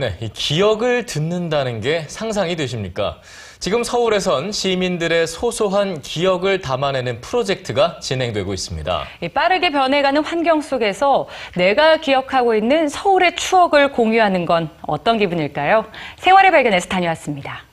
네, 0.00 0.16
이 0.20 0.28
기억을 0.28 1.06
듣는다는 1.06 1.80
게 1.80 2.04
상상이 2.06 2.54
되십니까? 2.54 3.18
지금 3.58 3.82
서울에선 3.82 4.52
시민들의 4.52 5.26
소소한 5.26 6.00
기억을 6.02 6.60
담아내는 6.60 7.20
프로젝트가 7.20 7.98
진행되고 7.98 8.54
있습니다. 8.54 9.02
이 9.22 9.28
빠르게 9.28 9.72
변해가는 9.72 10.22
환경 10.22 10.60
속에서 10.60 11.26
내가 11.56 11.96
기억하고 11.96 12.54
있는 12.54 12.88
서울의 12.88 13.34
추억을 13.34 13.90
공유하는 13.90 14.46
건 14.46 14.70
어떤 14.82 15.18
기분일까요? 15.18 15.84
생활의 16.18 16.52
발견에서 16.52 16.88
다녀왔습니다. 16.88 17.64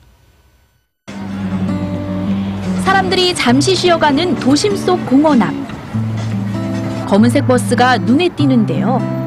사람들이 2.84 3.36
잠시 3.36 3.76
쉬어가는 3.76 4.34
도심 4.40 4.74
속 4.74 5.06
공원 5.06 5.42
앞. 5.42 5.54
검은색 7.08 7.46
버스가 7.46 7.98
눈에 7.98 8.28
띄는데요. 8.30 9.25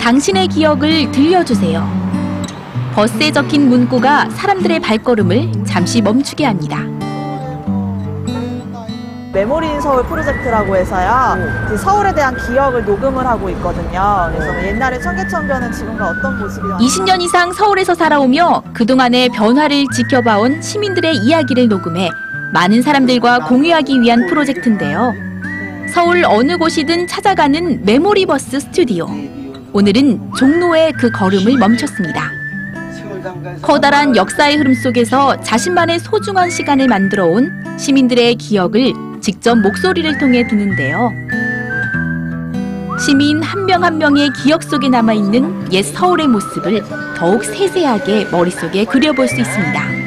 당신의 0.00 0.48
기억을 0.48 1.12
들려주세요. 1.12 1.86
버스에 2.94 3.30
적힌 3.30 3.68
문구가 3.68 4.30
사람들의 4.30 4.80
발걸음을 4.80 5.64
잠시 5.64 6.00
멈추게 6.00 6.44
합니다. 6.44 6.78
메모리 9.32 9.80
서울 9.80 10.02
프로젝트라고 10.04 10.74
해서요. 10.74 11.36
이제 11.66 11.76
서울에 11.76 12.12
대한 12.12 12.36
기억을 12.36 12.84
녹음을 12.84 13.24
하고 13.24 13.48
있거든요. 13.50 14.28
그래서 14.32 14.66
옛날에 14.66 14.98
청계천변은 14.98 15.70
지금과 15.70 16.08
어떤 16.08 16.40
모습이 16.40 16.66
20년 16.66 17.20
이상 17.22 17.52
서울에서 17.52 17.94
살아오며 17.94 18.64
그동안의 18.72 19.28
변화를 19.28 19.84
지켜봐온 19.94 20.62
시민들의 20.62 21.18
이야기를 21.18 21.68
녹음해 21.68 22.10
많은 22.52 22.82
사람들과 22.82 23.40
공유하기 23.46 24.00
위한 24.00 24.26
프로젝트인데요. 24.26 25.14
서울 25.92 26.24
어느 26.24 26.56
곳이든 26.56 27.06
찾아가는 27.06 27.84
메모리 27.84 28.26
버스 28.26 28.58
스튜디오. 28.58 29.06
오늘은 29.72 30.32
종로에 30.36 30.92
그 30.98 31.10
걸음을 31.10 31.56
멈췄습니다. 31.58 32.30
커다란 33.62 34.16
역사의 34.16 34.56
흐름 34.56 34.74
속에서 34.74 35.40
자신만의 35.42 36.00
소중한 36.00 36.50
시간을 36.50 36.88
만들어 36.88 37.26
온 37.26 37.50
시민들의 37.78 38.34
기억을 38.36 38.92
직접 39.20 39.56
목소리를 39.58 40.18
통해 40.18 40.46
듣는데요. 40.46 41.10
시민 42.98 43.42
한 43.42 43.64
명 43.66 43.82
한 43.84 43.96
명의 43.98 44.30
기억 44.30 44.62
속에 44.62 44.88
남아있는 44.88 45.72
옛 45.72 45.82
서울의 45.82 46.28
모습을 46.28 46.82
더욱 47.16 47.44
세세하게 47.44 48.26
머릿속에 48.30 48.84
그려볼 48.84 49.26
수 49.28 49.40
있습니다. 49.40 49.99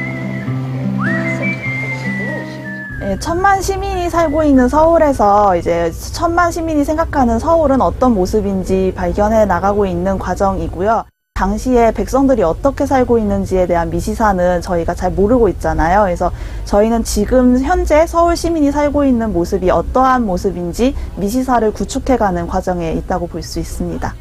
예, 3.06 3.18
천만 3.18 3.60
시민이 3.60 4.08
살고 4.08 4.44
있는 4.44 4.68
서울에서 4.68 5.56
이제 5.56 5.92
천만 6.12 6.50
시민이 6.50 6.84
생각하는 6.84 7.38
서울은 7.38 7.82
어떤 7.82 8.14
모습인지 8.14 8.92
발견해 8.96 9.44
나가고 9.44 9.84
있는 9.84 10.18
과정이고요. 10.18 11.04
당시에 11.34 11.90
백성들이 11.90 12.42
어떻게 12.44 12.86
살고 12.86 13.18
있는지에 13.18 13.66
대한 13.66 13.90
미시사는 13.90 14.60
저희가 14.62 14.94
잘 14.94 15.10
모르고 15.10 15.48
있잖아요. 15.50 16.04
그래서 16.04 16.30
저희는 16.64 17.02
지금 17.04 17.58
현재 17.58 18.06
서울 18.06 18.36
시민이 18.36 18.70
살고 18.70 19.04
있는 19.04 19.32
모습이 19.32 19.70
어떠한 19.70 20.24
모습인지 20.24 20.94
미시사를 21.16 21.72
구축해가는 21.72 22.46
과정에 22.46 22.92
있다고 22.92 23.26
볼 23.26 23.42
수 23.42 23.58
있습니다. 23.58 24.14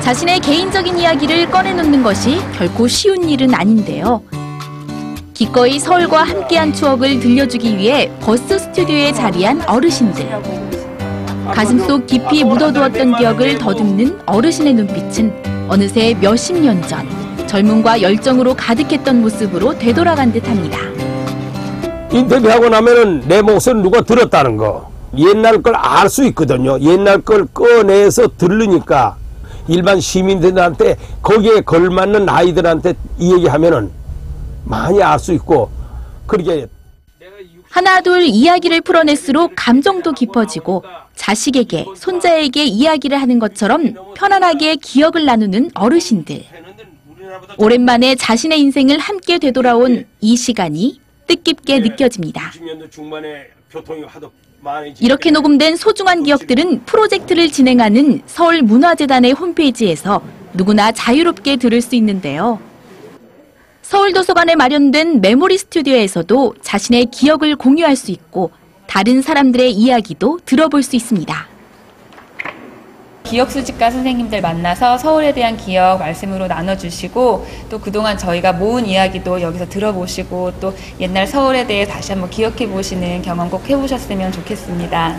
자신의 0.00 0.40
개인적인 0.40 0.96
이야기를 0.96 1.50
꺼내놓는 1.50 2.02
것이 2.02 2.38
결코 2.56 2.86
쉬운 2.86 3.28
일은 3.28 3.52
아닌데요. 3.54 4.22
기꺼이 5.44 5.78
서울과 5.78 6.22
함께한 6.22 6.72
추억을 6.72 7.20
들려주기 7.20 7.76
위해 7.76 8.10
버스 8.20 8.58
스튜디오에 8.58 9.12
자리한 9.12 9.60
어르신들. 9.68 10.26
가슴 11.52 11.78
속 11.80 12.06
깊이 12.06 12.42
묻어두었던 12.44 13.18
기억을 13.18 13.58
더듬는 13.58 14.20
어르신의 14.24 14.72
눈빛은 14.72 15.66
어느새 15.68 16.14
몇십 16.18 16.56
년 16.60 16.80
전 16.88 17.06
젊음과 17.46 18.00
열정으로 18.00 18.54
가득했던 18.54 19.20
모습으로 19.20 19.78
되돌아간 19.78 20.32
듯합니다. 20.32 20.78
인터뷰하고 22.10 22.70
나면은 22.70 23.24
내 23.28 23.42
목소리 23.42 23.82
누가 23.82 24.00
들었다는 24.00 24.56
거 24.56 24.88
옛날 25.18 25.60
걸 25.62 25.74
알 25.76 26.08
수 26.08 26.24
있거든요 26.28 26.80
옛날 26.80 27.20
걸 27.20 27.46
꺼내서 27.52 28.28
들으니까 28.38 29.16
일반 29.68 30.00
시민들한테 30.00 30.96
거기에 31.20 31.60
걸맞는 31.60 32.30
아이들한테 32.30 32.94
이 33.18 33.34
얘기하면은 33.34 33.90
많이 34.64 35.02
알 35.02 35.18
수 35.18 35.32
있고 35.34 35.70
그렇게 36.26 36.66
하나 37.70 38.00
둘 38.00 38.22
이야기를 38.22 38.82
풀어낼수록 38.82 39.52
감정도 39.56 40.12
깊어지고 40.12 40.84
자식에게 41.16 41.86
손자에게 41.96 42.64
이야기를 42.64 43.20
하는 43.20 43.38
것처럼 43.38 43.94
편안하게 44.14 44.76
기억을 44.76 45.24
나누는 45.24 45.70
어르신들. 45.74 46.44
오랜만에 47.58 48.14
자신의 48.14 48.60
인생을 48.60 48.98
함께 48.98 49.38
되돌아온 49.38 50.06
이 50.20 50.36
시간이 50.36 51.00
뜻깊게 51.26 51.80
느껴집니다. 51.80 52.52
90년대 52.52 52.90
중반에 52.92 53.46
교통이 53.70 54.04
하도 54.04 54.30
많이 54.60 54.94
이렇게 55.00 55.30
녹음된 55.32 55.76
소중한 55.76 56.22
기억들은 56.22 56.84
프로젝트를 56.84 57.50
진행하는 57.50 58.22
서울문화재단의 58.26 59.32
홈페이지에서 59.32 60.22
누구나 60.52 60.92
자유롭게 60.92 61.56
들을 61.56 61.80
수 61.80 61.96
있는데요. 61.96 62.60
서울도서관에 63.84 64.54
마련된 64.54 65.20
메모리 65.20 65.58
스튜디오에서도 65.58 66.54
자신의 66.62 67.06
기억을 67.06 67.54
공유할 67.54 67.96
수 67.96 68.12
있고 68.12 68.50
다른 68.86 69.20
사람들의 69.20 69.72
이야기도 69.72 70.40
들어볼 70.46 70.82
수 70.82 70.96
있습니다. 70.96 71.46
기억 73.24 73.50
수집가 73.50 73.90
선생님들 73.90 74.40
만나서 74.40 74.96
서울에 74.96 75.34
대한 75.34 75.58
기억 75.58 75.98
말씀으로 75.98 76.46
나눠주시고 76.46 77.46
또 77.68 77.78
그동안 77.78 78.16
저희가 78.16 78.54
모은 78.54 78.86
이야기도 78.86 79.42
여기서 79.42 79.68
들어보시고 79.68 80.52
또 80.60 80.74
옛날 81.00 81.26
서울에 81.26 81.66
대해 81.66 81.84
다시 81.84 82.12
한번 82.12 82.30
기억해 82.30 82.66
보시는 82.66 83.20
경험 83.20 83.50
꼭 83.50 83.68
해보셨으면 83.68 84.32
좋겠습니다. 84.32 85.14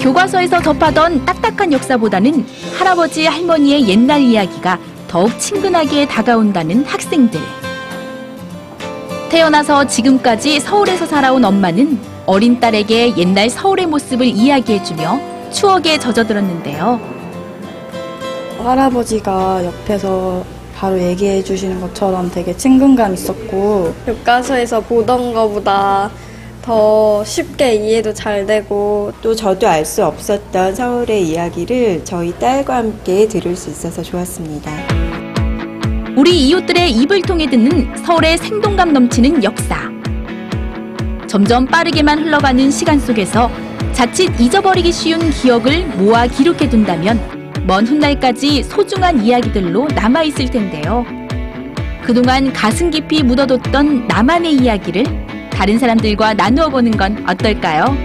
교과서에서 0.00 0.60
접하던 0.60 1.24
딱딱한 1.24 1.72
역사보다는 1.72 2.44
할아버지 2.76 3.26
할머니의 3.26 3.88
옛날 3.88 4.22
이야기가 4.22 4.97
더욱 5.08 5.38
친근하게 5.38 6.06
다가온다는 6.06 6.84
학생들. 6.84 7.40
태어나서 9.30 9.86
지금까지 9.86 10.60
서울에서 10.60 11.06
살아온 11.06 11.44
엄마는 11.44 11.98
어린 12.26 12.60
딸에게 12.60 13.16
옛날 13.16 13.48
서울의 13.50 13.86
모습을 13.86 14.26
이야기해주며 14.26 15.20
추억에 15.50 15.98
젖어들었는데요. 15.98 17.00
할아버지가 18.58 19.64
옆에서 19.64 20.44
바로 20.76 21.00
얘기해 21.00 21.42
주시는 21.42 21.80
것처럼 21.80 22.30
되게 22.30 22.56
친근감 22.56 23.14
있었고 23.14 23.94
교과서에서 24.06 24.80
보던 24.80 25.32
거보다 25.32 26.10
더 26.62 27.24
쉽게 27.24 27.74
이해도 27.76 28.12
잘 28.12 28.44
되고 28.44 29.10
또 29.22 29.34
저도 29.34 29.66
알 29.66 29.84
수 29.84 30.04
없었던 30.04 30.74
서울의 30.74 31.26
이야기를 31.28 32.04
저희 32.04 32.32
딸과 32.38 32.76
함께 32.76 33.26
들을 33.26 33.56
수 33.56 33.70
있어서 33.70 34.02
좋았습니다. 34.02 34.97
우리 36.18 36.48
이웃들의 36.48 36.90
입을 36.90 37.22
통해 37.22 37.48
듣는 37.48 37.96
서울의 37.96 38.38
생동감 38.38 38.92
넘치는 38.92 39.44
역사. 39.44 39.88
점점 41.28 41.64
빠르게만 41.64 42.18
흘러가는 42.18 42.72
시간 42.72 42.98
속에서 42.98 43.48
자칫 43.92 44.28
잊어버리기 44.40 44.90
쉬운 44.90 45.30
기억을 45.30 45.86
모아 45.96 46.26
기록해 46.26 46.68
둔다면 46.70 47.20
먼 47.68 47.86
훗날까지 47.86 48.64
소중한 48.64 49.24
이야기들로 49.24 49.86
남아있을 49.94 50.50
텐데요. 50.50 51.06
그동안 52.02 52.52
가슴 52.52 52.90
깊이 52.90 53.22
묻어뒀던 53.22 54.08
나만의 54.08 54.54
이야기를 54.54 55.04
다른 55.50 55.78
사람들과 55.78 56.34
나누어 56.34 56.68
보는 56.68 56.96
건 56.96 57.24
어떨까요? 57.28 57.96